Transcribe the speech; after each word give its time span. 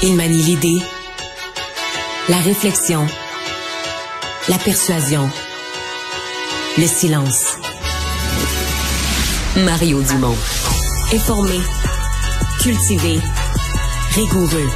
Il 0.00 0.14
manie 0.14 0.42
l'idée, 0.42 0.78
la 2.28 2.36
réflexion, 2.36 3.04
la 4.48 4.56
persuasion, 4.58 5.28
le 6.78 6.86
silence. 6.86 7.56
Mario 9.56 10.00
Dumont. 10.02 10.36
Informé, 11.12 11.58
cultivé, 12.62 13.18
rigoureux. 14.14 14.70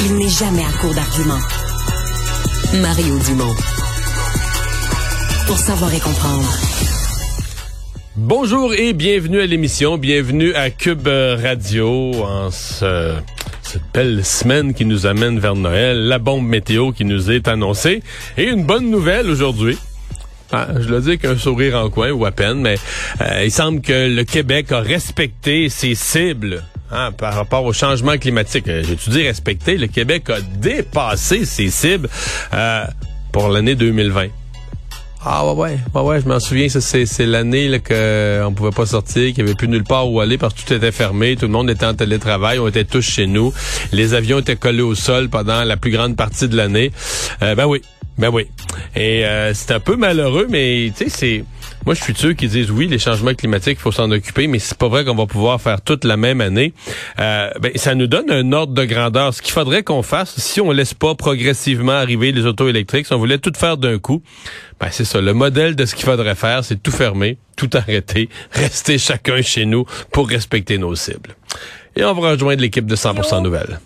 Il 0.00 0.16
n'est 0.16 0.28
jamais 0.28 0.64
à 0.64 0.72
court 0.80 0.94
d'arguments. 0.94 1.44
Mario 2.80 3.16
Dumont. 3.20 3.54
Pour 5.46 5.58
savoir 5.58 5.94
et 5.94 6.00
comprendre. 6.00 6.52
Bonjour 8.16 8.74
et 8.74 8.92
bienvenue 8.92 9.40
à 9.40 9.46
l'émission, 9.46 9.98
bienvenue 9.98 10.52
à 10.54 10.70
Cube 10.70 11.06
Radio 11.06 12.24
en 12.24 12.50
ce 12.50 13.14
cette 13.74 13.92
belle 13.92 14.24
semaine 14.24 14.72
qui 14.72 14.84
nous 14.84 15.04
amène 15.04 15.40
vers 15.40 15.56
Noël, 15.56 16.06
la 16.06 16.20
bombe 16.20 16.46
météo 16.46 16.92
qui 16.92 17.04
nous 17.04 17.32
est 17.32 17.48
annoncée 17.48 18.04
et 18.38 18.44
une 18.44 18.64
bonne 18.64 18.88
nouvelle 18.88 19.28
aujourd'hui. 19.28 19.76
Ah, 20.52 20.68
je 20.78 20.88
le 20.88 21.00
dis 21.00 21.18
qu'un 21.18 21.36
sourire 21.36 21.76
en 21.76 21.90
coin 21.90 22.12
ou 22.12 22.24
à 22.24 22.30
peine, 22.30 22.60
mais 22.60 22.76
euh, 23.20 23.42
il 23.44 23.50
semble 23.50 23.80
que 23.80 24.14
le 24.14 24.22
Québec 24.22 24.70
a 24.70 24.78
respecté 24.78 25.68
ses 25.70 25.96
cibles 25.96 26.62
hein, 26.92 27.10
par 27.10 27.34
rapport 27.34 27.64
au 27.64 27.72
changement 27.72 28.16
climatique. 28.16 28.68
Euh, 28.68 28.84
J'ai-tu 28.86 29.10
dit 29.10 29.26
respecté? 29.26 29.76
Le 29.76 29.88
Québec 29.88 30.30
a 30.30 30.40
dépassé 30.40 31.44
ses 31.44 31.68
cibles 31.68 32.08
euh, 32.52 32.84
pour 33.32 33.48
l'année 33.48 33.74
2020. 33.74 34.28
Ah 35.26 35.46
ouais, 35.46 35.52
ouais, 35.52 35.78
ouais, 35.94 36.00
ouais 36.02 36.20
je 36.20 36.28
m'en 36.28 36.38
souviens, 36.38 36.68
ça 36.68 36.82
c'est, 36.82 37.06
c'est 37.06 37.24
l'année 37.24 37.66
là, 37.68 37.78
que 37.78 38.42
on 38.44 38.52
pouvait 38.52 38.70
pas 38.70 38.84
sortir, 38.84 39.28
qu'il 39.32 39.38
y 39.38 39.40
avait 39.40 39.54
plus 39.54 39.68
nulle 39.68 39.84
part 39.84 40.10
où 40.10 40.20
aller 40.20 40.36
parce 40.36 40.52
que 40.52 40.60
tout 40.60 40.74
était 40.74 40.92
fermé, 40.92 41.34
tout 41.34 41.46
le 41.46 41.52
monde 41.52 41.70
était 41.70 41.86
en 41.86 41.94
télétravail, 41.94 42.58
on 42.58 42.68
était 42.68 42.84
tous 42.84 43.00
chez 43.00 43.26
nous, 43.26 43.50
les 43.90 44.12
avions 44.12 44.40
étaient 44.40 44.56
collés 44.56 44.82
au 44.82 44.94
sol 44.94 45.30
pendant 45.30 45.64
la 45.64 45.78
plus 45.78 45.90
grande 45.90 46.14
partie 46.14 46.46
de 46.46 46.56
l'année. 46.56 46.92
Euh, 47.42 47.54
ben 47.54 47.64
oui, 47.64 47.80
ben 48.18 48.28
oui. 48.30 48.48
Et 48.94 49.24
euh, 49.24 49.54
c'est 49.54 49.72
un 49.72 49.80
peu 49.80 49.96
malheureux, 49.96 50.46
mais 50.50 50.92
tu 50.94 51.04
sais, 51.04 51.10
c'est 51.10 51.44
moi, 51.86 51.94
je 51.94 52.02
suis 52.02 52.14
ceux 52.14 52.32
qui 52.32 52.48
disent 52.48 52.70
oui, 52.70 52.86
les 52.86 52.98
changements 52.98 53.34
climatiques, 53.34 53.78
il 53.78 53.82
faut 53.82 53.92
s'en 53.92 54.10
occuper, 54.10 54.46
mais 54.46 54.58
c'est 54.58 54.76
pas 54.76 54.88
vrai 54.88 55.04
qu'on 55.04 55.14
va 55.14 55.26
pouvoir 55.26 55.60
faire 55.60 55.80
toute 55.80 56.04
la 56.04 56.16
même 56.16 56.40
année. 56.40 56.72
Euh, 57.18 57.50
ben, 57.60 57.72
ça 57.76 57.94
nous 57.94 58.06
donne 58.06 58.30
un 58.30 58.52
ordre 58.52 58.72
de 58.72 58.84
grandeur. 58.84 59.34
Ce 59.34 59.42
qu'il 59.42 59.52
faudrait 59.52 59.82
qu'on 59.82 60.02
fasse, 60.02 60.38
si 60.38 60.60
on 60.60 60.70
laisse 60.70 60.94
pas 60.94 61.14
progressivement 61.14 61.92
arriver 61.92 62.32
les 62.32 62.46
autos 62.46 62.68
électriques, 62.68 63.06
si 63.06 63.12
on 63.12 63.18
voulait 63.18 63.38
tout 63.38 63.52
faire 63.56 63.76
d'un 63.76 63.98
coup, 63.98 64.22
ben, 64.80 64.88
c'est 64.90 65.04
ça. 65.04 65.20
Le 65.20 65.34
modèle 65.34 65.76
de 65.76 65.84
ce 65.84 65.94
qu'il 65.94 66.04
faudrait 66.04 66.34
faire, 66.34 66.64
c'est 66.64 66.82
tout 66.82 66.92
fermer, 66.92 67.38
tout 67.56 67.70
arrêter, 67.74 68.28
rester 68.52 68.98
chacun 68.98 69.42
chez 69.42 69.66
nous 69.66 69.84
pour 70.10 70.28
respecter 70.28 70.78
nos 70.78 70.94
cibles. 70.94 71.36
Et 71.96 72.04
on 72.04 72.12
va 72.14 72.30
rejoindre 72.30 72.60
l'équipe 72.60 72.86
de 72.86 72.96
100% 72.96 73.42
Nouvelles. 73.42 73.78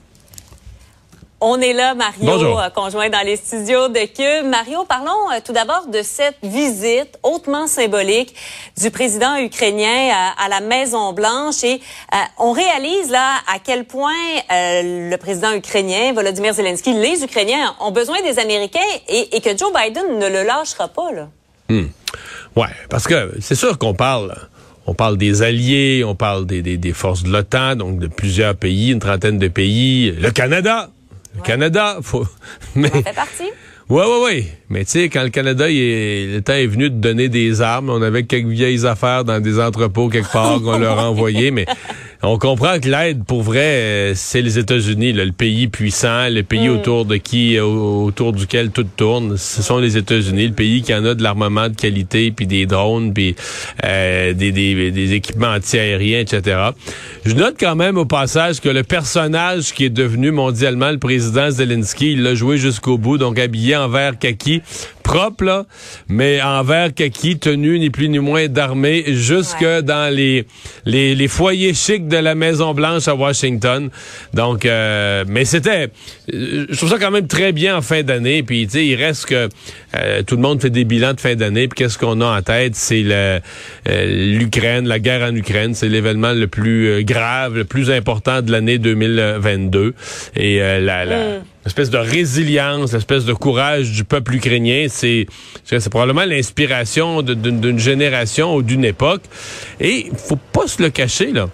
On 1.40 1.60
est 1.60 1.72
là, 1.72 1.94
Mario, 1.94 2.24
Bonjour. 2.24 2.60
euh, 2.60 2.68
conjoint 2.70 3.08
dans 3.10 3.24
les 3.24 3.36
studios 3.36 3.86
de 3.88 4.00
Cube. 4.06 4.50
Mario, 4.50 4.84
parlons 4.88 5.30
euh, 5.32 5.38
tout 5.44 5.52
d'abord 5.52 5.86
de 5.86 6.02
cette 6.02 6.34
visite 6.42 7.16
hautement 7.22 7.68
symbolique 7.68 8.34
du 8.76 8.90
président 8.90 9.36
ukrainien 9.36 10.10
à, 10.12 10.44
à 10.44 10.48
la 10.48 10.60
Maison 10.60 11.12
Blanche 11.12 11.62
et 11.62 11.74
euh, 12.12 12.16
on 12.38 12.50
réalise 12.50 13.10
là 13.12 13.36
à 13.54 13.60
quel 13.62 13.84
point 13.84 14.10
euh, 14.52 15.10
le 15.10 15.16
président 15.16 15.52
ukrainien 15.52 16.12
Volodymyr 16.12 16.54
Zelensky, 16.54 16.92
les 16.94 17.22
Ukrainiens 17.22 17.72
ont 17.78 17.92
besoin 17.92 18.20
des 18.22 18.40
Américains 18.40 18.80
et, 19.08 19.36
et 19.36 19.40
que 19.40 19.56
Joe 19.56 19.72
Biden 19.72 20.18
ne 20.18 20.26
le 20.26 20.42
lâchera 20.42 20.88
pas 20.88 21.12
là. 21.12 21.28
Ouais, 22.56 22.66
parce 22.90 23.06
que 23.06 23.34
c'est 23.40 23.54
sûr 23.54 23.78
qu'on 23.78 23.94
parle. 23.94 24.34
On 24.88 24.94
parle 24.94 25.16
des 25.18 25.42
alliés, 25.42 26.02
on 26.04 26.14
parle 26.16 26.46
des, 26.46 26.62
des, 26.62 26.78
des 26.78 26.92
forces 26.94 27.22
de 27.22 27.28
l'OTAN, 27.30 27.76
donc 27.76 27.98
de 28.00 28.08
plusieurs 28.08 28.56
pays, 28.56 28.90
une 28.90 28.98
trentaine 29.00 29.38
de 29.38 29.46
pays. 29.48 30.10
Le 30.12 30.30
Canada, 30.30 30.88
le 31.38 31.42
Canada, 31.42 31.98
faut. 32.02 32.26
Mais 32.74 32.88
Ça 32.88 33.02
fait 33.02 33.12
partie? 33.14 33.42
ouais, 33.88 34.04
ouais, 34.04 34.22
ouais. 34.24 34.44
Mais 34.68 34.84
tu 34.84 34.90
sais, 34.92 35.08
quand 35.08 35.22
le 35.22 35.30
Canada, 35.30 35.68
il 35.70 35.78
est, 35.78 36.26
le 36.34 36.42
temps 36.42 36.52
est 36.52 36.66
venu 36.66 36.90
de 36.90 36.96
donner 36.96 37.28
des 37.28 37.62
armes, 37.62 37.90
on 37.90 38.02
avait 38.02 38.24
quelques 38.24 38.46
vieilles 38.48 38.84
affaires 38.86 39.24
dans 39.24 39.40
des 39.40 39.58
entrepôts 39.60 40.08
quelque 40.08 40.30
part 40.32 40.60
qu'on 40.60 40.78
leur 40.78 40.98
a 40.98 41.08
envoyées, 41.10 41.50
mais 41.50 41.66
on 42.22 42.36
comprend 42.36 42.80
que 42.80 42.88
l'aide, 42.88 43.24
pour 43.24 43.42
vrai, 43.42 43.60
euh, 43.60 44.12
c'est 44.16 44.42
les 44.42 44.58
États-Unis, 44.58 45.12
le 45.12 45.30
pays 45.30 45.68
puissant, 45.68 46.28
le 46.28 46.42
pays 46.42 46.68
autour 46.68 47.04
de 47.04 47.16
qui, 47.16 47.56
euh, 47.56 47.64
autour 47.64 48.32
duquel 48.32 48.70
tout 48.70 48.84
tourne. 48.96 49.36
Ce 49.36 49.62
sont 49.62 49.78
les 49.78 49.96
États-Unis, 49.96 50.48
le 50.48 50.54
pays 50.54 50.82
qui 50.82 50.92
en 50.92 51.04
a 51.04 51.14
de 51.14 51.22
l'armement 51.22 51.68
de 51.68 51.76
qualité, 51.76 52.32
puis 52.32 52.48
des 52.48 52.66
drones, 52.66 53.14
puis 53.14 53.36
euh, 53.84 54.32
des, 54.32 54.50
des, 54.50 54.90
des 54.90 55.12
équipements 55.12 55.52
antiaériens, 55.52 56.18
etc. 56.18 56.70
Je 57.24 57.34
note 57.34 57.54
quand 57.58 57.76
même 57.76 57.96
au 57.96 58.04
passage 58.04 58.60
que 58.60 58.68
le 58.68 58.82
personnage 58.82 59.72
qui 59.72 59.84
est 59.84 59.90
devenu 59.90 60.32
mondialement 60.32 60.90
le 60.90 60.98
président 60.98 61.50
Zelensky, 61.50 62.14
il 62.14 62.22
l'a 62.24 62.34
joué 62.34 62.58
jusqu'au 62.58 62.98
bout, 62.98 63.18
donc 63.18 63.38
habillé 63.38 63.76
en 63.76 63.88
vert 63.88 64.18
kaki, 64.18 64.62
propre, 65.08 65.42
là, 65.44 65.64
mais 66.08 66.42
en 66.42 66.62
vert 66.62 66.92
kaki, 66.94 67.38
tenu 67.38 67.78
ni 67.78 67.88
plus 67.88 68.10
ni 68.10 68.18
moins 68.18 68.46
d'armée, 68.46 69.04
jusque 69.08 69.62
Ouais. 69.62 69.82
dans 69.82 70.14
les, 70.14 70.44
les, 70.84 71.14
les 71.14 71.28
foyers 71.28 71.72
chics 71.72 72.08
de 72.08 72.18
la 72.18 72.34
Maison 72.34 72.74
Blanche 72.74 73.08
à 73.08 73.14
Washington. 73.14 73.88
Donc, 74.34 74.66
euh, 74.66 75.24
mais 75.26 75.46
c'était, 75.46 75.88
euh, 76.34 76.66
je 76.68 76.76
trouve 76.76 76.90
ça 76.90 76.98
quand 76.98 77.10
même 77.10 77.26
très 77.26 77.52
bien 77.52 77.76
en 77.78 77.82
fin 77.82 78.02
d'année. 78.02 78.42
Puis, 78.42 78.66
tu 78.66 78.72
sais, 78.72 78.86
il 78.86 78.96
reste 78.96 79.24
que 79.26 79.48
euh, 79.96 80.22
tout 80.26 80.36
le 80.36 80.42
monde 80.42 80.60
fait 80.60 80.70
des 80.70 80.84
bilans 80.84 81.14
de 81.14 81.20
fin 81.20 81.34
d'année. 81.34 81.68
Puis, 81.68 81.76
qu'est-ce 81.84 81.96
qu'on 81.96 82.20
a 82.20 82.38
en 82.38 82.42
tête? 82.42 82.74
C'est 82.76 83.02
euh, 83.06 83.40
l'Ukraine, 83.88 84.86
la 84.86 84.98
guerre 84.98 85.22
en 85.30 85.34
Ukraine. 85.34 85.74
C'est 85.74 85.88
l'événement 85.88 86.32
le 86.32 86.46
plus 86.48 86.88
euh, 86.88 87.02
grave, 87.02 87.56
le 87.56 87.64
plus 87.64 87.90
important 87.90 88.42
de 88.42 88.52
l'année 88.52 88.76
2022. 88.78 89.94
Et 90.36 90.60
euh, 90.60 90.80
la, 90.80 91.04
la 91.06 91.16
l'espèce 91.68 91.90
de 91.90 91.98
résilience, 91.98 92.94
l'espèce 92.94 93.26
de 93.26 93.34
courage 93.34 93.92
du 93.92 94.02
peuple 94.02 94.36
ukrainien, 94.36 94.86
c'est 94.88 95.26
c'est 95.64 95.90
probablement 95.90 96.24
l'inspiration 96.24 97.20
d'une 97.22 97.78
génération 97.78 98.56
ou 98.56 98.62
d'une 98.62 98.86
époque. 98.86 99.22
Et 99.78 100.10
faut 100.16 100.38
pas 100.52 100.66
se 100.66 100.82
le 100.82 100.88
cacher 100.88 101.32
là. 101.32 101.48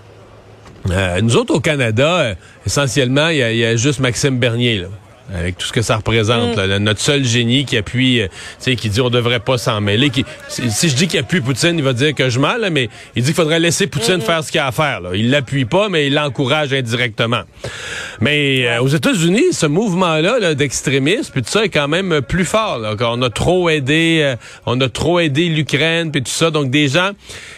Euh, 0.90 1.20
nous 1.20 1.36
autres 1.36 1.54
au 1.54 1.60
Canada, 1.60 2.20
euh, 2.20 2.34
essentiellement, 2.64 3.28
il 3.28 3.36
y, 3.36 3.58
y 3.58 3.64
a 3.64 3.74
juste 3.74 3.98
Maxime 4.00 4.38
Bernier 4.38 4.78
là. 4.78 4.88
Avec 5.32 5.56
tout 5.56 5.66
ce 5.66 5.72
que 5.72 5.80
ça 5.80 5.96
représente, 5.96 6.56
là, 6.56 6.78
notre 6.78 7.00
seul 7.00 7.24
génie 7.24 7.64
qui 7.64 7.76
appuie, 7.78 8.20
euh, 8.20 8.26
tu 8.28 8.32
sais, 8.58 8.76
qui 8.76 8.90
dit 8.90 9.00
on 9.00 9.08
devrait 9.08 9.40
pas 9.40 9.56
s'en 9.56 9.80
mêler. 9.80 10.10
Qui, 10.10 10.24
si, 10.48 10.70
si 10.70 10.88
je 10.90 10.94
dis 10.96 11.08
qu'il 11.08 11.18
appuie 11.18 11.40
Poutine, 11.40 11.78
il 11.78 11.82
va 11.84 11.94
dire 11.94 12.14
que 12.14 12.28
je 12.28 12.38
mens, 12.38 12.56
là, 12.58 12.68
mais 12.68 12.90
il 13.16 13.22
dit 13.22 13.28
qu'il 13.28 13.34
faudrait 13.36 13.58
laisser 13.58 13.86
Poutine 13.86 14.20
faire 14.20 14.44
ce 14.44 14.50
qu'il 14.52 14.60
a 14.60 14.66
à 14.66 14.72
faire. 14.72 15.00
Là. 15.00 15.10
Il 15.14 15.30
l'appuie 15.30 15.64
pas, 15.64 15.88
mais 15.88 16.08
il 16.08 16.14
l'encourage 16.14 16.72
indirectement. 16.74 17.42
Mais 18.20 18.66
euh, 18.68 18.82
aux 18.82 18.88
États-Unis, 18.88 19.52
ce 19.52 19.66
mouvement-là 19.66 20.38
là, 20.38 20.54
d'extrémisme, 20.54 21.30
puis 21.32 21.42
tout 21.42 21.50
ça 21.50 21.64
est 21.64 21.68
quand 21.70 21.88
même 21.88 22.12
euh, 22.12 22.20
plus 22.20 22.44
fort. 22.44 22.78
Là, 22.78 22.94
on 23.00 23.22
a 23.22 23.30
trop 23.30 23.68
aidé, 23.70 24.20
euh, 24.22 24.36
on 24.66 24.78
a 24.80 24.88
trop 24.88 25.20
aidé 25.20 25.48
l'Ukraine, 25.48 26.10
puis 26.12 26.22
tout 26.22 26.30
ça. 26.30 26.50
Donc 26.50 26.70
des 26.70 26.88
gens, 26.88 27.10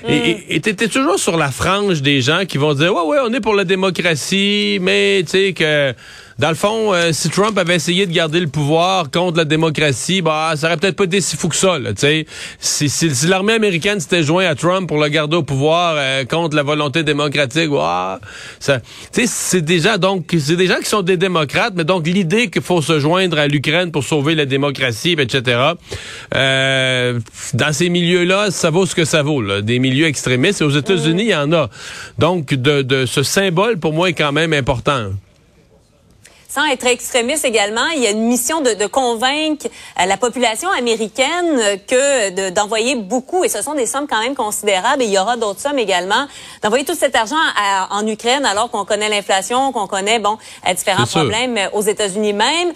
et- 0.08 0.14
et 0.14 0.54
et 0.56 0.60
t'étais 0.60 0.88
toujours 0.88 1.18
sur 1.18 1.36
la 1.36 1.50
frange 1.50 2.00
des 2.00 2.20
gens 2.22 2.44
qui 2.46 2.58
vont 2.58 2.74
dire 2.74 2.94
ouais 2.94 3.02
ouais, 3.02 3.18
on 3.26 3.32
est 3.34 3.40
pour 3.40 3.54
la 3.54 3.64
démocratie, 3.64 4.78
mais 4.80 5.22
tu 5.24 5.30
sais 5.30 5.52
que 5.52 5.92
dans 6.38 6.50
le 6.50 6.54
fond, 6.54 6.92
euh, 6.92 7.12
si 7.12 7.30
Trump 7.30 7.56
avait 7.56 7.76
essayé 7.76 8.06
de 8.06 8.12
garder 8.12 8.40
le 8.40 8.46
pouvoir 8.46 9.10
contre 9.10 9.38
la 9.38 9.46
démocratie, 9.46 10.20
bah, 10.20 10.52
ça 10.54 10.66
aurait 10.66 10.76
peut-être 10.76 10.96
pas 10.96 11.04
été 11.04 11.22
si 11.22 11.34
fou 11.34 11.48
que 11.48 11.56
ça. 11.56 11.78
Là, 11.78 11.92
si 12.60 13.26
l'armée 13.26 13.54
américaine 13.54 14.00
s'était 14.00 14.22
joint 14.22 14.44
à 14.44 14.54
Trump 14.54 14.86
pour 14.86 14.98
le 15.02 15.08
garder 15.08 15.36
au 15.38 15.42
pouvoir 15.42 15.94
euh, 15.96 16.24
contre 16.26 16.54
la 16.54 16.62
volonté 16.62 17.04
démocratique, 17.04 17.70
ouah, 17.70 18.20
ça, 18.60 18.80
c'est 19.12 19.62
déjà 19.62 19.96
donc 19.96 20.26
c'est 20.38 20.56
des 20.56 20.66
gens 20.66 20.78
qui 20.78 20.90
sont 20.90 21.00
des 21.00 21.16
démocrates, 21.16 21.72
mais 21.74 21.84
donc 21.84 22.06
l'idée 22.06 22.50
qu'il 22.50 22.62
faut 22.62 22.82
se 22.82 23.00
joindre 23.00 23.38
à 23.38 23.46
l'Ukraine 23.46 23.90
pour 23.90 24.04
sauver 24.04 24.34
la 24.34 24.44
démocratie, 24.44 25.16
etc. 25.18 25.58
Euh, 26.34 27.18
dans 27.54 27.72
ces 27.72 27.88
milieux-là, 27.88 28.50
ça 28.50 28.68
vaut 28.68 28.84
ce 28.84 28.94
que 28.94 29.06
ça 29.06 29.22
vaut. 29.22 29.42
Des 29.62 29.78
milieux 29.78 30.06
extrémistes. 30.06 30.60
Et 30.60 30.64
aux 30.64 30.70
États-Unis, 30.70 31.24
il 31.24 31.30
y 31.30 31.34
en 31.34 31.52
a. 31.52 31.70
Donc, 32.18 32.52
de, 32.52 32.82
de 32.82 33.06
ce 33.06 33.22
symbole 33.22 33.78
pour 33.78 33.94
moi 33.94 34.10
est 34.10 34.14
quand 34.14 34.32
même 34.32 34.52
important. 34.52 35.12
Sans 36.48 36.64
être 36.66 36.86
extrémiste 36.86 37.44
également, 37.44 37.86
il 37.94 38.02
y 38.02 38.06
a 38.06 38.10
une 38.10 38.24
mission 38.26 38.60
de, 38.60 38.72
de 38.74 38.86
convaincre 38.86 39.66
euh, 40.00 40.06
la 40.06 40.16
population 40.16 40.70
américaine 40.70 41.58
euh, 41.58 41.76
que 41.76 42.30
de- 42.30 42.50
d'envoyer 42.50 42.94
beaucoup, 42.94 43.44
et 43.44 43.48
ce 43.48 43.62
sont 43.62 43.74
des 43.74 43.86
sommes 43.86 44.06
quand 44.06 44.20
même 44.20 44.34
considérables, 44.34 45.02
et 45.02 45.06
il 45.06 45.12
y 45.12 45.18
aura 45.18 45.36
d'autres 45.36 45.60
sommes 45.60 45.78
également, 45.78 46.26
d'envoyer 46.62 46.84
tout 46.84 46.94
cet 46.94 47.14
argent 47.16 47.36
à- 47.58 47.88
en 47.90 48.06
Ukraine 48.06 48.46
alors 48.46 48.70
qu'on 48.70 48.84
connaît 48.84 49.08
l'inflation, 49.08 49.72
qu'on 49.72 49.86
connaît 49.86 50.18
bon 50.18 50.38
euh, 50.68 50.72
différents 50.74 51.02
problèmes 51.20 51.58
aux 51.72 51.82
États-Unis 51.82 52.32
même, 52.32 52.72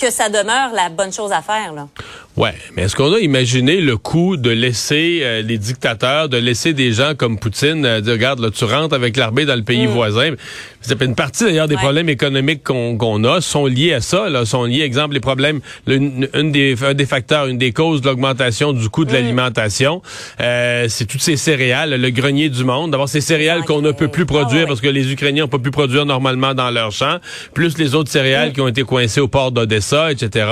que 0.00 0.10
ça 0.10 0.28
demeure 0.28 0.70
la 0.72 0.88
bonne 0.88 1.12
chose 1.12 1.32
à 1.32 1.42
faire. 1.42 1.72
Là. 1.72 1.88
Ouais, 2.36 2.52
mais 2.76 2.82
est-ce 2.82 2.94
qu'on 2.94 3.14
a 3.14 3.18
imaginé 3.18 3.80
le 3.80 3.96
coup 3.96 4.36
de 4.36 4.50
laisser 4.50 5.20
euh, 5.22 5.40
les 5.40 5.56
dictateurs, 5.56 6.28
de 6.28 6.36
laisser 6.36 6.74
des 6.74 6.92
gens 6.92 7.14
comme 7.16 7.38
Poutine 7.38 7.86
euh, 7.86 8.02
dire 8.02 8.12
regarde 8.12 8.40
là, 8.40 8.50
tu 8.50 8.64
rentres 8.64 8.94
avec 8.94 9.16
l'armée 9.16 9.46
dans 9.46 9.56
le 9.56 9.62
pays 9.62 9.86
voisin. 9.86 10.32
C'est 10.82 11.00
une 11.02 11.14
partie 11.14 11.44
d'ailleurs 11.44 11.66
des 11.66 11.76
Ouais. 11.76 11.80
problèmes 11.80 12.08
économiques 12.08 12.62
qu'on 12.62 13.24
a 13.24 13.40
sont 13.40 13.66
liés 13.66 13.92
à 13.94 14.00
ça, 14.00 14.28
là, 14.28 14.44
sont 14.44 14.64
liés, 14.64 14.82
exemple, 14.82 15.14
les 15.14 15.20
problèmes, 15.20 15.60
une, 15.86 16.28
des, 16.52 16.76
un 16.84 16.94
des 16.94 17.06
facteurs, 17.06 17.46
une 17.46 17.58
des 17.58 17.72
causes 17.72 18.02
de 18.02 18.08
l'augmentation 18.08 18.72
du 18.72 18.88
coût 18.88 19.04
de 19.04 19.10
mm. 19.10 19.14
l'alimentation, 19.14 20.02
euh, 20.40 20.86
c'est 20.88 21.06
toutes 21.06 21.22
ces 21.22 21.36
céréales, 21.36 22.00
le 22.00 22.10
grenier 22.10 22.48
du 22.50 22.64
monde. 22.64 22.92
D'abord, 22.92 23.08
ces 23.08 23.20
céréales 23.20 23.64
qu'on 23.64 23.80
ne 23.80 23.92
peut 23.92 24.08
plus 24.08 24.26
produire 24.26 24.64
ah 24.64 24.68
parce 24.68 24.80
que 24.80 24.88
les 24.88 25.10
Ukrainiens 25.10 25.44
n'ont 25.44 25.48
pas 25.48 25.58
pu 25.58 25.70
produire 25.70 26.06
normalement 26.06 26.54
dans 26.54 26.70
leurs 26.70 26.92
champs, 26.92 27.18
plus 27.54 27.78
les 27.78 27.94
autres 27.94 28.10
céréales 28.10 28.50
mm. 28.50 28.52
qui 28.52 28.60
ont 28.60 28.68
été 28.68 28.82
coincées 28.82 29.20
au 29.20 29.28
port 29.28 29.52
d'Odessa, 29.52 30.12
etc. 30.12 30.46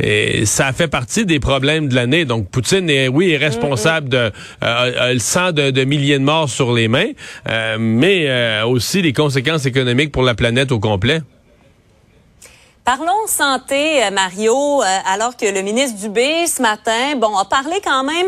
Et 0.00 0.44
ça 0.46 0.72
fait 0.72 0.88
partie 0.88 1.11
des 1.20 1.40
problèmes 1.40 1.88
de 1.88 1.94
l'année. 1.94 2.24
Donc, 2.24 2.48
Poutine 2.48 2.88
est, 2.90 3.08
oui, 3.08 3.32
est 3.32 3.36
responsable 3.36 4.08
de 4.08 4.32
euh, 4.62 5.12
le 5.12 5.18
sang 5.18 5.52
de, 5.52 5.70
de, 5.70 5.84
milliers 5.84 6.18
de 6.18 6.24
morts 6.24 6.48
sur 6.48 6.72
les 6.72 6.88
mains, 6.88 7.10
euh, 7.48 7.76
mais 7.78 8.28
euh, 8.28 8.64
aussi 8.66 9.02
les 9.02 9.12
conséquences 9.12 9.66
économiques 9.66 10.12
pour 10.12 10.22
la 10.22 10.34
planète 10.34 10.72
au 10.72 10.78
complet. 10.78 11.20
Parlons 12.84 13.26
santé, 13.28 14.00
Mario, 14.12 14.82
alors 15.06 15.36
que 15.36 15.46
le 15.46 15.62
ministre 15.62 16.00
Dubé, 16.00 16.48
ce 16.48 16.60
matin, 16.60 17.14
bon, 17.16 17.36
a 17.36 17.44
parlé 17.44 17.76
quand 17.84 18.02
même 18.02 18.26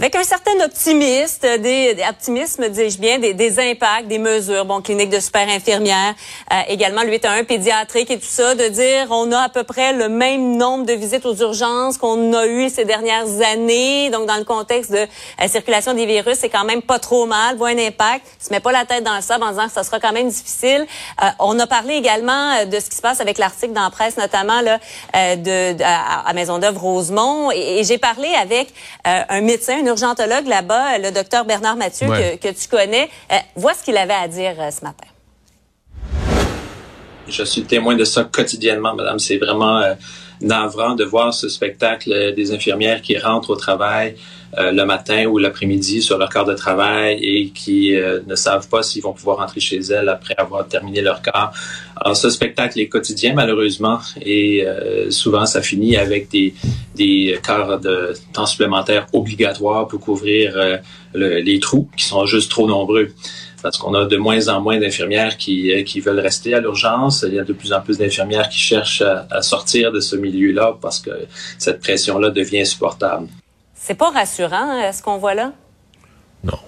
avec 0.00 0.16
un 0.16 0.24
certain 0.24 0.58
optimisme, 0.64 1.58
des, 1.58 1.92
des 1.92 2.02
optimisme, 2.08 2.70
dis-je 2.70 2.98
bien, 2.98 3.18
des, 3.18 3.34
des, 3.34 3.60
impacts, 3.60 4.08
des 4.08 4.18
mesures, 4.18 4.64
bon, 4.64 4.80
clinique 4.80 5.10
de 5.10 5.20
super 5.20 5.46
infirmière, 5.46 6.14
euh, 6.50 6.56
également 6.68 7.02
lui 7.02 7.16
est 7.16 7.26
un 7.26 7.44
pédiatrique 7.44 8.10
et 8.10 8.18
tout 8.18 8.24
ça, 8.24 8.54
de 8.54 8.66
dire 8.68 9.08
on 9.10 9.30
a 9.30 9.40
à 9.40 9.48
peu 9.50 9.62
près 9.62 9.92
le 9.92 10.08
même 10.08 10.56
nombre 10.56 10.86
de 10.86 10.94
visites 10.94 11.26
aux 11.26 11.34
urgences 11.34 11.98
qu'on 11.98 12.32
a 12.32 12.46
eu 12.46 12.70
ces 12.70 12.86
dernières 12.86 13.26
années, 13.52 14.08
donc 14.08 14.26
dans 14.26 14.38
le 14.38 14.44
contexte 14.44 14.90
de 14.90 15.06
la 15.38 15.48
circulation 15.48 15.92
des 15.92 16.06
virus, 16.06 16.38
c'est 16.40 16.48
quand 16.48 16.64
même 16.64 16.80
pas 16.80 16.98
trop 16.98 17.26
mal, 17.26 17.58
voit 17.58 17.68
un 17.68 17.78
impact, 17.78 18.24
se 18.38 18.48
met 18.54 18.60
pas 18.60 18.72
la 18.72 18.86
tête 18.86 19.04
dans 19.04 19.16
le 19.16 19.20
sable 19.20 19.44
en 19.44 19.50
disant 19.50 19.66
que 19.66 19.72
ça 19.72 19.84
sera 19.84 20.00
quand 20.00 20.12
même 20.12 20.30
difficile. 20.30 20.86
Euh, 21.22 21.26
on 21.40 21.58
a 21.58 21.66
parlé 21.66 21.96
également 21.96 22.54
euh, 22.54 22.64
de 22.64 22.80
ce 22.80 22.88
qui 22.88 22.96
se 22.96 23.02
passe 23.02 23.20
avec 23.20 23.36
l'article 23.36 23.74
dans 23.74 23.84
la 23.84 23.90
presse, 23.90 24.16
notamment 24.16 24.62
là, 24.62 24.78
euh, 25.14 25.36
de, 25.36 25.82
à, 25.84 26.32
Maison 26.32 26.56
d'œuvre 26.56 26.80
Rosemont, 26.80 27.50
et, 27.50 27.84
j'ai 27.84 27.98
parlé 27.98 28.28
avec 28.40 28.72
un 29.04 29.40
médecin 29.40 29.82
urgentologue 29.90 30.46
là-bas, 30.46 30.98
le 30.98 31.10
docteur 31.10 31.44
Bernard 31.44 31.76
Mathieu, 31.76 32.08
que, 32.08 32.48
tu 32.48 32.68
connais. 32.68 33.08
Euh, 33.30 33.36
vois 33.56 33.74
ce 33.74 33.84
qu'il 33.84 33.96
avait 33.96 34.14
à 34.14 34.28
dire 34.28 34.54
euh, 34.58 34.70
ce 34.70 34.82
matin. 34.84 35.06
Je 37.28 37.44
suis 37.44 37.62
témoin 37.62 37.94
de 37.94 38.04
ça 38.04 38.24
quotidiennement, 38.24 38.94
madame. 38.94 39.18
C'est 39.18 39.38
vraiment 39.38 39.78
euh, 39.78 39.94
navrant 40.40 40.94
de 40.94 41.04
voir 41.04 41.34
ce 41.34 41.48
spectacle 41.48 42.34
des 42.34 42.52
infirmières 42.52 43.02
qui 43.02 43.18
rentrent 43.18 43.50
au 43.50 43.56
travail 43.56 44.14
euh, 44.58 44.72
le 44.72 44.84
matin 44.84 45.26
ou 45.26 45.38
l'après-midi 45.38 46.02
sur 46.02 46.18
leur 46.18 46.28
quart 46.28 46.44
de 46.44 46.54
travail 46.54 47.20
et 47.22 47.50
qui 47.50 47.94
euh, 47.94 48.18
ne 48.26 48.34
savent 48.34 48.68
pas 48.68 48.82
s'ils 48.82 49.00
vont 49.00 49.12
pouvoir 49.12 49.36
rentrer 49.36 49.60
chez 49.60 49.78
elles 49.78 50.08
après 50.08 50.34
avoir 50.36 50.66
terminé 50.66 51.02
leur 51.02 51.22
quart. 51.22 51.52
Alors 51.94 52.16
ce 52.16 52.30
spectacle 52.30 52.80
est 52.80 52.88
quotidien 52.88 53.32
malheureusement 53.32 54.00
et 54.20 54.66
euh, 54.66 55.08
souvent 55.12 55.46
ça 55.46 55.62
finit 55.62 55.96
avec 55.96 56.30
des, 56.30 56.52
des 56.96 57.38
quarts 57.44 57.78
de 57.78 58.14
temps 58.32 58.46
supplémentaires 58.46 59.06
obligatoires 59.12 59.86
pour 59.86 60.00
couvrir 60.00 60.80
les 61.14 61.60
trous 61.60 61.88
qui 61.96 62.04
sont 62.04 62.26
juste 62.26 62.50
trop 62.50 62.66
nombreux 62.66 63.10
parce 63.62 63.78
qu'on 63.78 63.94
a 63.94 64.04
de 64.06 64.16
moins 64.16 64.48
en 64.48 64.60
moins 64.60 64.78
d'infirmières 64.78 65.36
qui, 65.36 65.72
qui 65.84 66.00
veulent 66.00 66.20
rester 66.20 66.54
à 66.54 66.60
l'urgence. 66.60 67.24
Il 67.26 67.34
y 67.34 67.38
a 67.38 67.44
de 67.44 67.52
plus 67.52 67.72
en 67.72 67.80
plus 67.80 67.98
d'infirmières 67.98 68.48
qui 68.48 68.58
cherchent 68.58 69.02
à, 69.02 69.42
sortir 69.42 69.92
de 69.92 70.00
ce 70.00 70.16
milieu-là 70.16 70.76
parce 70.80 71.00
que 71.00 71.10
cette 71.58 71.80
pression-là 71.80 72.30
devient 72.30 72.60
insupportable. 72.60 73.28
C'est 73.74 73.94
pas 73.94 74.10
rassurant, 74.10 74.70
hein, 74.70 74.92
ce 74.92 75.02
qu'on 75.02 75.18
voit 75.18 75.34
là? 75.34 75.52
Non. 76.44 76.58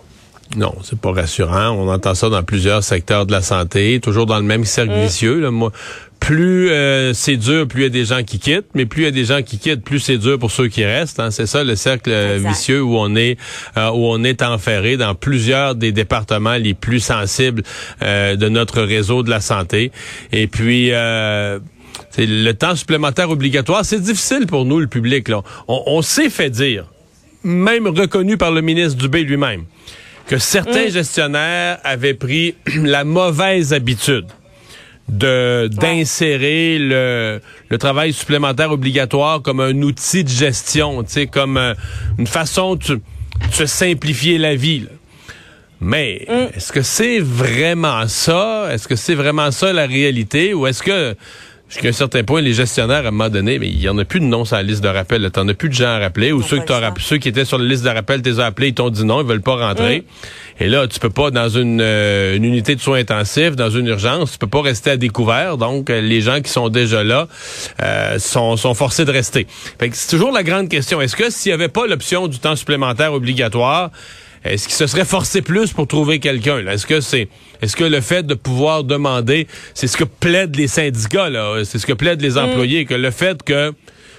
Non, 0.57 0.75
c'est 0.83 0.99
pas 0.99 1.13
rassurant. 1.13 1.71
On 1.71 1.89
entend 1.89 2.15
ça 2.15 2.29
dans 2.29 2.43
plusieurs 2.43 2.85
secteurs 2.85 3.27
de 3.27 3.33
la 3.33 3.43
santé, 3.43 4.01
toujours 4.01 4.27
dans 4.27 4.39
le 4.39 4.45
même 4.45 4.65
cercle 4.65 4.93
mm. 4.93 5.03
vicieux. 5.03 5.41
Là. 5.41 5.51
Moi, 5.51 5.73
plus 6.21 6.71
euh, 6.71 7.15
c'est 7.15 7.37
dur, 7.37 7.67
plus 7.67 7.81
il 7.81 7.83
y 7.85 7.87
a 7.87 7.89
des 7.89 8.05
gens 8.05 8.23
qui 8.23 8.39
quittent, 8.39 8.69
mais 8.75 8.87
plus 8.87 9.03
il 9.03 9.05
y 9.07 9.09
a 9.09 9.13
des 9.13 9.25
gens 9.25 9.43
qui 9.43 9.59
quittent, 9.59 9.83
plus 9.83 9.99
c'est 9.99 10.19
dur 10.19 10.39
pour 10.39 10.51
ceux 10.51 10.69
qui 10.69 10.85
restent. 10.85 11.19
Hein. 11.19 11.31
C'est 11.31 11.47
ça 11.47 11.65
le 11.65 11.75
cercle 11.75 12.11
euh, 12.11 12.39
vicieux 12.41 12.83
où 12.83 12.97
on 12.97 13.17
est 13.17 13.39
euh, 13.77 13.91
où 13.91 14.07
on 14.07 14.23
est 14.23 14.43
enferré 14.43 14.97
dans 14.97 15.15
plusieurs 15.15 15.75
des 15.75 15.91
départements 15.91 16.55
les 16.55 16.75
plus 16.75 17.01
sensibles 17.01 17.63
de 18.01 18.49
notre 18.49 18.83
réseau 18.83 19.23
de 19.23 19.31
la 19.31 19.41
santé. 19.41 19.91
Et 20.33 20.47
puis 20.47 20.91
le 20.91 22.53
temps 22.53 22.77
supplémentaire 22.77 23.31
obligatoire, 23.31 23.85
c'est 23.85 24.01
difficile 24.01 24.47
pour 24.47 24.65
nous, 24.65 24.79
le 24.79 24.87
public. 24.87 25.29
Là. 25.29 25.43
On, 25.67 25.83
on 25.87 26.03
s'est 26.03 26.31
fait 26.31 26.51
dire 26.51 26.87
même 27.45 27.89
reconnu 27.89 28.37
par 28.37 28.53
le 28.53 28.61
ministre 28.61 28.97
Dubé 28.97 29.25
lui-même, 29.25 29.65
que 30.27 30.39
certains 30.39 30.87
mm. 30.87 30.91
gestionnaires 30.91 31.79
avaient 31.85 32.15
pris 32.15 32.55
la 32.77 33.05
mauvaise 33.05 33.73
habitude 33.73 34.27
de 35.09 35.69
d'insérer 35.69 36.79
le, 36.79 37.41
le 37.69 37.79
travail 37.79 38.13
supplémentaire 38.13 38.71
obligatoire 38.71 39.43
comme 39.43 39.61
un 39.61 39.83
outil 39.83 40.25
de 40.25 40.29
gestion, 40.29 41.03
tu 41.03 41.11
sais, 41.11 41.27
comme 41.27 41.57
euh, 41.57 41.75
une 42.19 42.27
façon 42.27 42.77
de, 42.77 43.01
se 43.51 43.67
simplifier 43.67 44.39
la 44.39 44.55
vie. 44.55 44.87
Mais 45.81 46.25
mm. 46.29 46.57
est-ce 46.57 46.73
que 46.73 46.83
c'est 46.83 47.19
vraiment 47.19 48.07
ça? 48.07 48.69
Est-ce 48.71 48.87
que 48.87 48.97
c'est 48.97 49.17
vraiment 49.17 49.51
ça 49.51 49.73
la 49.73 49.87
réalité? 49.87 50.55
Ou 50.55 50.67
est-ce 50.67 50.83
que 50.83 51.17
Jusqu'à 51.73 51.89
un 51.89 51.93
certain 51.93 52.23
point, 52.23 52.43
les 52.43 52.53
gestionnaires, 52.53 53.07
à 53.07 53.09
un 53.09 53.13
moment 53.13 53.31
donné, 53.31 53.59
mais 53.59 53.69
il 53.69 53.81
y 53.81 53.89
en 53.89 53.97
a 53.97 54.05
plus 54.05 54.21
de 54.21 54.27
noms 54.27 54.45
sur 54.45 54.57
la 54.57 54.63
liste 54.63 54.85
de 54.85 54.89
rappel. 54.89 55.31
T'en 55.31 55.49
as 55.49 55.55
plus 55.55 55.71
de 55.71 55.75
gens 55.75 55.87
à 55.87 55.99
rappeler. 56.01 56.31
Ou 56.31 56.43
ceux, 56.43 56.59
que 56.59 56.73
ceux 57.01 57.17
qui 57.17 57.31
étaient 57.31 57.47
sur 57.47 57.57
la 57.57 57.65
liste 57.65 57.83
de 57.83 57.89
rappel, 57.89 58.21
t'es 58.21 58.41
appelés, 58.41 58.69
ils 58.69 58.75
t'ont 58.75 58.91
dit 58.91 59.07
non, 59.07 59.23
ils 59.23 59.27
veulent 59.27 59.41
pas 59.41 59.57
rentrer. 59.57 60.05
Et 60.61 60.69
là, 60.69 60.87
tu 60.87 61.01
peux 61.01 61.09
pas, 61.09 61.31
dans 61.31 61.49
une, 61.49 61.81
euh, 61.81 62.37
une, 62.37 62.45
unité 62.45 62.75
de 62.75 62.81
soins 62.83 62.99
intensifs, 62.99 63.57
dans 63.57 63.71
une 63.71 63.87
urgence, 63.87 64.33
tu 64.33 64.39
peux 64.39 64.47
pas 64.47 64.61
rester 64.61 64.91
à 64.91 64.97
découvert. 64.99 65.57
Donc, 65.57 65.89
euh, 65.89 66.03
les 66.03 66.21
gens 66.21 66.43
qui 66.43 66.51
sont 66.51 66.69
déjà 66.69 67.03
là 67.05 67.27
euh, 67.83 68.19
sont, 68.19 68.59
sont 68.59 68.75
forcés 68.75 69.07
de 69.07 69.11
rester. 69.11 69.47
c'est 69.81 70.11
toujours 70.11 70.31
la 70.31 70.43
grande 70.43 70.69
question. 70.69 71.01
Est-ce 71.01 71.17
que 71.17 71.31
s'il 71.31 71.53
y 71.53 71.55
avait 71.55 71.69
pas 71.69 71.87
l'option 71.87 72.29
du 72.29 72.39
temps 72.39 72.55
supplémentaire 72.55 73.15
obligatoire, 73.15 73.91
est-ce 74.45 74.67
qu'il 74.67 74.77
se 74.77 74.87
serait 74.87 75.05
forcé 75.05 75.43
plus 75.43 75.73
pour 75.73 75.87
trouver 75.87 76.19
quelqu'un? 76.19 76.67
Est-ce 76.67 76.87
que 76.87 77.01
c'est 77.01 77.29
est-ce 77.63 77.77
que 77.77 77.85
le 77.85 78.01
fait 78.01 78.27
de 78.27 78.35
pouvoir 78.35 78.83
demander, 78.83 79.47
c'est 79.73 79.87
ce 79.87 79.97
que 79.97 80.05
plaident 80.05 80.57
les 80.57 80.67
syndicats, 80.67 81.31
là, 81.31 81.63
c'est 81.65 81.79
ce 81.79 81.87
que 81.87 81.93
plaident 81.93 82.23
les 82.23 82.33
mm. 82.35 82.39
employés, 82.39 82.85
que 82.85 82.95
le 82.95 83.11
fait 83.13 83.43
que 83.43 83.73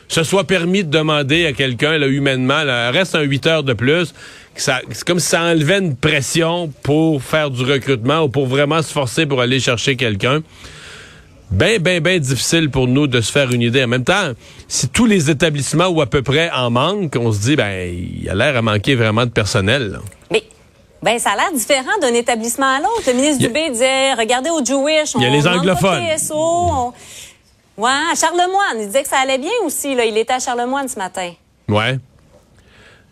ce 0.08 0.24
soit 0.24 0.46
permis 0.46 0.84
de 0.84 0.90
demander 0.90 1.46
à 1.46 1.54
quelqu'un, 1.54 1.98
là, 1.98 2.08
humainement, 2.08 2.64
là, 2.64 2.92
reste 2.92 3.16
un 3.16 3.22
8 3.22 3.48
heures 3.48 3.64
de 3.64 3.74
plus, 3.74 4.14
c'est 4.56 5.04
comme 5.06 5.20
si 5.20 5.28
ça 5.28 5.42
enlevait 5.42 5.80
une 5.80 5.96
pression 5.96 6.72
pour 6.84 7.22
faire 7.22 7.50
du 7.50 7.64
recrutement 7.64 8.22
ou 8.22 8.30
pour 8.30 8.46
vraiment 8.46 8.82
se 8.82 8.94
forcer 8.94 9.26
pour 9.26 9.42
aller 9.42 9.60
chercher 9.60 9.96
quelqu'un 9.96 10.42
bien, 11.54 11.80
bien, 11.80 12.02
bien 12.02 12.20
difficile 12.20 12.70
pour 12.70 12.88
nous 12.88 13.08
de 13.08 13.22
se 13.22 13.32
faire 13.32 13.52
une 13.52 13.62
idée. 13.62 13.84
En 13.84 13.88
même 13.88 14.04
temps, 14.04 14.32
si 14.68 14.90
tous 14.90 15.06
les 15.06 15.30
établissements 15.30 15.88
ou 15.88 16.02
à 16.02 16.08
peu 16.08 16.22
près 16.22 16.50
en 16.52 16.70
manquent, 16.70 17.16
on 17.16 17.32
se 17.32 17.40
dit, 17.40 17.56
ben, 17.56 17.94
il 18.22 18.30
a 18.30 18.36
l'air 18.36 18.58
à 18.58 18.62
manquer 18.62 18.96
vraiment 18.96 19.26
de 19.26 19.32
personnel. 19.32 20.00
Mais 20.32 20.44
ben, 21.02 21.20
ça 21.20 21.32
a 21.32 21.36
l'air 21.36 21.52
différent 21.54 21.92
d'un 22.02 22.14
établissement 22.14 22.76
à 22.78 22.80
l'autre. 22.80 23.04
Le 23.08 23.14
ministre 23.14 23.46
Dubé 23.46 23.70
disait, 23.70 24.14
regardez 24.14 24.50
au 24.50 24.64
Jewish, 24.64 25.16
on 25.16 25.20
Il 25.20 25.24
y 25.24 25.28
a 25.28 25.30
les 25.30 25.48
anglophones. 25.48 26.02
TSO, 26.18 26.94
Ouais, 27.76 27.90
à 27.90 28.16
Charlemagne, 28.16 28.82
il 28.82 28.86
disait 28.86 29.02
que 29.02 29.10
ça 29.10 29.18
allait 29.18 29.40
bien 29.40 29.52
aussi. 29.66 29.96
Là. 29.96 30.06
Il 30.06 30.16
était 30.18 30.34
à 30.34 30.40
Charlemagne 30.40 30.88
ce 30.88 30.98
matin. 30.98 31.32
Ouais. 31.68 31.98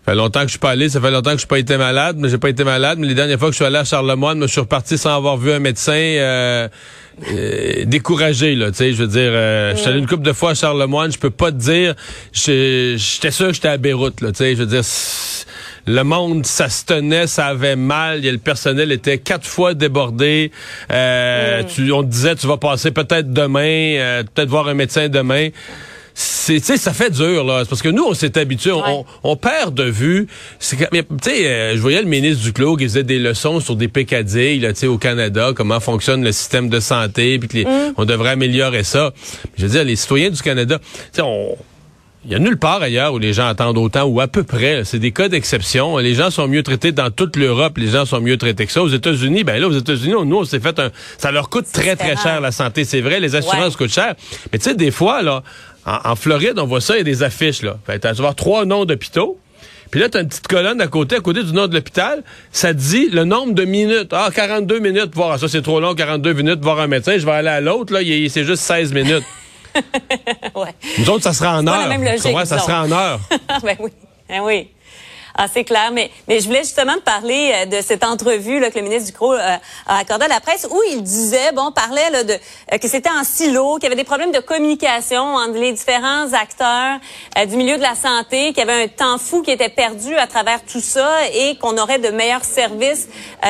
Ça 0.06 0.14
fait 0.14 0.18
longtemps 0.18 0.40
que 0.40 0.48
je 0.48 0.52
suis 0.52 0.60
pas 0.60 0.72
allé, 0.72 0.90
ça 0.90 1.00
fait 1.00 1.12
longtemps 1.12 1.32
que 1.32 1.38
je 1.38 1.44
n'ai 1.44 1.48
pas 1.48 1.60
été 1.60 1.78
malade, 1.78 2.18
mais 2.20 2.28
j'ai 2.28 2.40
pas 2.40 2.50
été 2.50 2.64
malade. 2.64 2.98
Mais 3.00 3.08
les 3.08 3.14
dernières 3.14 3.38
fois 3.38 3.50
que 3.50 3.54
je 3.54 3.58
suis 3.58 3.66
allé 3.66 3.78
à 3.78 3.84
Charlemagne, 3.84 4.42
je 4.42 4.48
suis 4.48 4.60
reparti 4.60 4.98
sans 4.98 5.16
avoir 5.16 5.38
vu 5.38 5.52
un 5.52 5.60
médecin. 5.60 5.94
Euh, 5.94 6.68
euh, 7.30 7.86
découragé 7.86 8.56
là, 8.56 8.72
tu 8.72 8.78
sais, 8.78 8.94
je 8.94 9.04
veux 9.04 9.08
dire, 9.08 9.30
euh, 9.32 9.74
je 9.76 9.82
suis 9.82 9.90
allé 9.90 10.00
une 10.00 10.08
couple 10.08 10.24
de 10.24 10.34
fois 10.34 10.52
à 10.52 10.54
Charlemagne, 10.56 11.12
je 11.12 11.20
peux 11.20 11.30
pas 11.30 11.52
te 11.52 11.58
dire, 11.58 11.94
j'étais 12.32 13.32
sûr 13.32 13.48
que 13.48 13.54
j'étais 13.54 13.68
à 13.68 13.78
Beyrouth 13.78 14.22
là, 14.22 14.32
tu 14.32 14.38
sais, 14.38 14.56
je 14.56 14.64
veux 14.64 14.66
dire, 14.66 14.82
le 15.86 16.04
monde, 16.04 16.46
ça 16.46 16.70
se 16.70 16.86
tenait, 16.86 17.28
ça 17.28 17.48
avait 17.48 17.76
mal, 17.76 18.22
le 18.22 18.38
personnel 18.38 18.92
était 18.92 19.20
quatre 19.20 19.46
fois 19.46 19.74
débordé, 19.74 20.52
euh, 20.92 21.62
mm. 21.62 21.66
tu, 21.68 21.92
on 21.92 22.02
te 22.02 22.08
disait, 22.08 22.36
tu 22.36 22.48
vas 22.48 22.58
passer 22.58 22.92
peut-être 22.92 23.32
demain, 23.32 24.24
peut-être 24.34 24.50
voir 24.50 24.68
un 24.68 24.74
médecin 24.74 25.10
demain 25.10 25.50
c'est 26.14 26.60
ça 26.60 26.94
fait 26.94 27.10
dur 27.10 27.44
là. 27.44 27.64
Parce 27.68 27.82
que 27.82 27.90
nous 27.90 28.04
on 28.04 28.14
s'est 28.14 28.38
habitué 28.38 28.72
on, 29.24 29.36
perd 29.36 29.74
de 29.74 29.84
vue. 29.84 30.28
C'est 30.60 30.78
tu 30.78 30.86
sais 31.22 31.48
euh, 31.48 31.76
je 31.76 31.82
voyais 31.82 32.02
le 32.02 32.08
ministre 32.08 32.44
du 32.44 32.54
Clos 32.54 32.76
qui 32.76 32.84
faisait 32.84 33.04
des 33.04 33.20
leçons 33.20 33.60
sur 33.60 33.76
des 33.76 33.88
pécadilles 33.88 34.60
là 34.60 34.74
tu 34.74 34.80
sais 34.80 34.88
au 34.88 34.98
Canada 34.98 35.52
comment 35.56 35.80
fonctionne 35.80 36.24
le 36.24 36.32
système 36.32 36.70
de 36.70 36.80
santé 36.80 37.40
puis 37.40 37.66
mm. 37.66 37.94
on 37.98 38.06
devrait 38.06 38.32
améliorer 38.32 38.84
ça. 38.84 39.14
Je 39.58 39.64
veux 39.64 39.72
dire 39.72 39.84
les 39.84 39.96
citoyens 39.96 40.30
du 40.30 40.42
Canada 40.42 40.80
tu 40.80 41.00
sais 41.14 41.22
on 41.22 41.58
il 42.24 42.32
y 42.32 42.36
a 42.36 42.40
nulle 42.40 42.58
part 42.58 42.84
ailleurs 42.84 43.14
où 43.14 43.20
les 43.20 43.34
gens 43.34 43.48
attendent 43.48 43.80
autant, 43.80 44.04
ou 44.04 44.22
à 44.22 44.28
peu 44.28 44.44
près. 44.44 44.84
C'est 44.86 45.00
des 45.00 45.12
cas 45.12 45.28
d'exception. 45.28 45.98
Les 45.98 46.14
gens 46.14 46.30
sont 46.30 46.48
mieux 46.48 46.62
traités 46.62 46.92
dans 46.92 47.10
toute 47.10 47.36
l'Europe. 47.36 47.78
Les 47.78 47.88
gens 47.88 48.06
sont 48.06 48.22
mieux 48.22 48.38
traités 48.38 48.68
que 48.68 48.72
ça. 48.72 48.84
Aux 48.84 48.90
États-Unis, 48.90 49.44
ben 49.44 49.60
là, 49.60 49.68
aux 49.68 49.78
États-Unis, 49.78 50.14
nous, 50.26 50.38
on 50.38 50.44
s'est 50.44 50.60
fait 50.60 50.78
un... 50.80 50.92
Ça 51.18 51.32
leur 51.32 51.50
coûte 51.50 51.66
très, 51.74 51.96
très 51.96 52.16
cher, 52.16 52.40
la 52.40 52.52
santé. 52.52 52.86
C'est 52.86 53.02
vrai, 53.02 53.20
les 53.20 53.36
assurances 53.36 53.76
coûtent 53.76 53.94
cher. 53.94 54.14
Mais 54.52 54.60
tu 54.60 54.66
sais, 54.66 54.76
des 54.76 54.92
fois, 54.92 55.24
là, 55.24 55.42
en, 55.86 56.16
Floride, 56.16 56.60
on 56.60 56.66
voit 56.66 56.82
ça, 56.82 56.94
il 56.96 57.00
y 57.00 57.02
a 57.02 57.04
des 57.04 57.24
affiches, 57.24 57.64
là. 57.64 57.78
Fait, 57.88 58.00
tu 58.00 58.08
vas 58.08 58.14
voir 58.14 58.36
trois 58.36 58.66
noms 58.66 58.86
d'hôpitaux. 58.86 59.40
Puis 59.90 60.00
là, 60.00 60.08
tu 60.08 60.18
as 60.18 60.22
une 60.22 60.28
petite 60.28 60.48
colonne 60.48 60.80
à 60.80 60.88
côté, 60.88 61.16
à 61.16 61.20
côté 61.22 61.44
du 61.44 61.54
nom 61.54 61.68
de 61.68 61.74
l'hôpital. 61.74 62.24
Ça 62.52 62.72
dit 62.74 63.10
le 63.10 63.26
nombre 63.26 63.54
de 63.54 63.66
minutes. 63.66 64.14
Ah, 64.14 64.30
42 64.34 64.80
minutes. 64.80 65.16
Voir, 65.16 65.40
ça, 65.40 65.48
c'est 65.48 65.64
trop 65.64 65.80
long, 65.80 65.96
42 65.96 66.34
minutes, 66.34 66.60
voir 66.62 66.80
un 66.80 66.88
médecin. 66.88 67.18
Je 67.18 67.26
vais 67.26 67.32
aller 67.32 67.50
à 67.50 67.62
l'autre, 67.62 67.92
là, 67.94 68.00
c'est 68.30 68.44
juste 68.44 68.62
16 68.62 68.94
minutes. 68.94 69.24
ouais. 70.56 70.76
Nous 71.00 71.10
autres, 71.10 71.24
ça 71.24 71.34
sera 71.34 71.60
en 71.60 71.68
heure. 71.68 72.46
ça 72.46 72.60
sera 72.60 72.84
en 72.84 72.92
heure. 72.92 73.20
ben 73.64 73.78
oui. 73.80 73.92
Ben 74.28 74.42
oui. 74.42 74.70
Ah, 75.36 75.48
c'est 75.52 75.64
clair. 75.64 75.92
Mais, 75.92 76.12
mais 76.28 76.40
je 76.40 76.48
voulais 76.48 76.64
justement 76.64 76.96
te 76.96 77.02
parler 77.02 77.54
euh, 77.54 77.66
de 77.66 77.82
cette 77.82 78.04
entrevue 78.04 78.60
là, 78.60 78.70
que 78.70 78.78
le 78.78 78.84
ministre 78.84 79.12
Ducrot 79.12 79.34
euh, 79.34 79.58
a 79.88 79.98
accordée 79.98 80.26
à 80.26 80.30
la 80.30 80.40
presse 80.40 80.68
où 80.70 80.80
il 80.92 81.02
disait, 81.04 81.52
bon, 81.54 81.72
parlait 81.72 82.10
là, 82.10 82.24
de, 82.24 82.34
euh, 82.34 82.78
que 82.78 82.88
c'était 82.88 83.10
en 83.10 83.24
silo, 83.24 83.76
qu'il 83.76 83.84
y 83.84 83.88
avait 83.88 83.96
des 83.96 84.04
problèmes 84.04 84.32
de 84.32 84.40
communication 84.40 85.36
entre 85.36 85.58
les 85.58 85.72
différents 85.72 86.34
acteurs 86.34 87.00
du 87.48 87.56
milieu 87.56 87.78
de 87.78 87.82
la 87.82 87.96
santé, 87.96 88.50
qu'il 88.50 88.58
y 88.58 88.62
avait 88.70 88.84
un 88.84 88.88
temps 88.88 89.18
fou 89.18 89.42
qui 89.42 89.52
était 89.52 89.70
perdu 89.70 90.16
à 90.18 90.28
travers 90.28 90.64
tout 90.64 90.82
ça 90.82 91.28
et 91.34 91.58
qu'on 91.58 91.78
aurait 91.78 92.00
de 92.00 92.10
meilleurs 92.10 92.44
services 92.44 93.08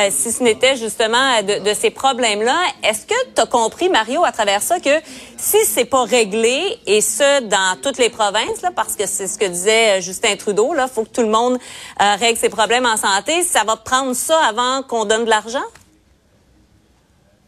si 0.10 0.32
ce 0.32 0.44
n'était 0.44 0.76
justement 0.76 1.42
de, 1.42 1.60
de 1.64 1.74
ces 1.74 1.90
problèmes-là. 1.90 2.58
Est-ce 2.84 3.06
que 3.06 3.16
tu 3.36 3.42
as 3.42 3.46
compris, 3.46 3.90
Mario, 3.90 4.24
à 4.24 4.32
travers 4.32 4.62
ça, 4.62 4.80
que 4.80 4.90
si 5.38 5.58
c'est 5.66 5.86
pas 5.86 6.04
réglé, 6.04 6.78
et 6.86 7.02
ce, 7.02 7.42
dans 7.42 7.78
toutes 7.82 7.98
les 7.98 8.10
provinces, 8.10 8.62
là, 8.62 8.70
parce 8.76 8.96
que 8.96 9.06
c'est 9.06 9.28
ce 9.28 9.38
que 9.38 9.46
disait 9.46 10.02
Justin 10.02 10.36
Trudeau, 10.36 10.74
là, 10.74 10.88
faut 10.88 11.04
que 11.04 11.10
tout 11.10 11.22
le 11.22 11.30
monde 11.30 11.58
euh, 12.02 12.16
règle 12.16 12.38
ses 12.38 12.50
problèmes 12.50 12.86
en 12.86 12.98
santé, 12.98 13.44
ça 13.44 13.64
va 13.64 13.76
prendre 13.76 14.14
ça 14.14 14.38
avant 14.48 14.84
qu'on 14.84 15.06
donne 15.06 15.26
de 15.26 15.30
l'argent? 15.30 15.60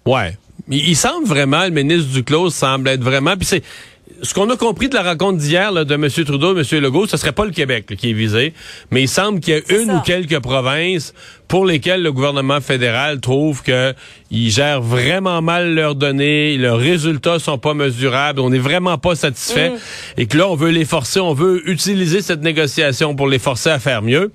Ouais. 0.06 0.38
Il, 0.70 0.96
semble 0.96 1.27
vraiment, 1.27 1.63
le 1.65 1.72
ministre 1.72 2.12
Duclos 2.13 2.50
semble 2.50 2.88
être 2.88 3.03
vraiment, 3.03 3.36
puis 3.36 3.46
c'est 3.46 3.63
ce 4.22 4.34
qu'on 4.34 4.50
a 4.50 4.56
compris 4.56 4.88
de 4.88 4.96
la 4.96 5.03
rencontre 5.03 5.38
d'hier 5.38 5.74
de 5.74 5.94
M. 5.94 6.10
Trudeau 6.10 6.56
et 6.56 6.60
M. 6.60 6.82
Legault, 6.82 7.08
ce 7.08 7.18
serait 7.18 7.34
pas 7.34 7.46
le 7.46 7.51
Québec 7.51 7.94
qui 7.98 8.12
est 8.12 8.13
visé, 8.13 8.53
mais 8.89 9.01
il 9.01 9.10
semble 9.10 9.42
qu'il 9.42 9.53
y 9.53 9.58
a 9.58 9.82
une 9.82 9.92
ou 9.92 10.00
quelques 10.01 10.39
provinces 10.39 11.13
pour 11.53 11.67
lesquelles 11.67 12.01
le 12.01 12.12
gouvernement 12.12 12.62
fédéral 12.62 13.19
trouve 13.19 13.62
que 13.62 13.93
ils 14.31 14.50
gèrent 14.50 14.81
vraiment 14.81 15.43
mal 15.43 15.75
leurs 15.75 15.93
données, 15.93 16.57
leurs 16.57 16.79
résultats 16.79 17.38
sont 17.38 17.60
pas 17.60 17.75
mesurables, 17.75 18.39
on 18.39 18.50
n'est 18.50 18.57
vraiment 18.57 18.98
pas 18.98 19.13
satisfait 19.13 19.69
mm. 19.69 19.74
et 20.17 20.25
que 20.25 20.36
là 20.36 20.48
on 20.50 20.55
veut 20.55 20.72
les 20.72 20.83
forcer, 20.83 21.19
on 21.19 21.36
veut 21.36 21.62
utiliser 21.69 22.24
cette 22.24 22.41
négociation 22.41 23.15
pour 23.15 23.27
les 23.27 23.38
forcer 23.38 23.69
à 23.69 23.77
faire 23.77 24.01
mieux. 24.01 24.31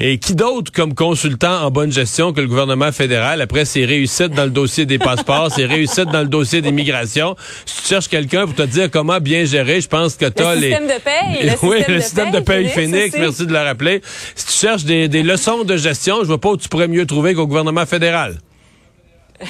Et 0.00 0.16
qui 0.16 0.34
d'autre 0.34 0.72
comme 0.72 0.94
consultant 0.94 1.66
en 1.66 1.70
bonne 1.70 1.92
gestion 1.92 2.32
que 2.32 2.40
le 2.40 2.46
gouvernement 2.46 2.92
fédéral 2.92 3.42
après 3.42 3.66
ses 3.66 3.84
réussites 3.84 4.32
dans 4.32 4.44
le 4.44 4.50
dossier 4.50 4.86
des 4.86 4.96
passeports, 4.96 5.52
ses 5.54 5.66
réussites 5.66 6.08
dans 6.08 6.22
le 6.22 6.28
dossier 6.28 6.62
des 6.62 6.72
migrations, 6.72 7.36
si 7.66 7.82
tu 7.82 7.88
cherches 7.88 8.08
quelqu'un 8.08 8.46
pour 8.46 8.54
te 8.54 8.62
dire 8.62 8.90
comment 8.90 9.20
bien 9.20 9.44
gérer, 9.44 9.82
je 9.82 9.88
pense 9.88 10.14
que 10.14 10.30
tu 10.30 10.42
as 10.42 10.54
les 10.54 10.70
système 10.70 10.86
de 10.86 11.02
paye, 11.04 11.46
le 11.46 11.52
oui, 11.68 11.82
le 11.86 12.00
système 12.00 12.30
de 12.30 12.40
paye 12.40 12.70
Phoenix, 12.70 13.14
merci 13.18 13.46
de 13.46 13.52
le 13.52 13.58
rappeler. 13.58 14.00
Si 14.34 14.46
tu 14.46 14.52
cherches 14.52 14.84
des, 14.84 15.08
des 15.08 15.22
leçons 15.22 15.64
de 15.64 15.76
gestion, 15.76 16.20
je 16.20 16.28
vois 16.28 16.40
pas 16.40 16.53
tu 16.56 16.68
pourrais 16.68 16.88
mieux 16.88 17.06
trouver 17.06 17.34
qu'au 17.34 17.46
gouvernement 17.46 17.86
fédéral. 17.86 18.38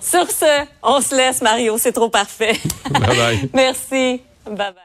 Sur 0.00 0.30
ce, 0.30 0.66
on 0.82 1.00
se 1.00 1.14
laisse, 1.14 1.42
Mario. 1.42 1.76
C'est 1.78 1.92
trop 1.92 2.08
parfait. 2.08 2.58
Bye 2.90 3.16
bye. 3.16 3.50
Merci. 3.54 4.20
Bye 4.46 4.56
bye. 4.56 4.72